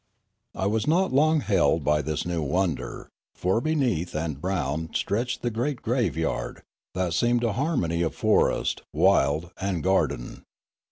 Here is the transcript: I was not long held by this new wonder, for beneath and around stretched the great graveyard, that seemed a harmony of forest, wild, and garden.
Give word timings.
I 0.55 0.65
was 0.65 0.87
not 0.87 1.13
long 1.13 1.41
held 1.41 1.83
by 1.83 2.01
this 2.01 2.25
new 2.25 2.41
wonder, 2.41 3.11
for 3.35 3.61
beneath 3.61 4.15
and 4.15 4.39
around 4.43 4.95
stretched 4.95 5.43
the 5.43 5.51
great 5.51 5.83
graveyard, 5.83 6.63
that 6.95 7.13
seemed 7.13 7.43
a 7.43 7.53
harmony 7.53 8.01
of 8.01 8.15
forest, 8.15 8.81
wild, 8.91 9.51
and 9.61 9.83
garden. 9.83 10.41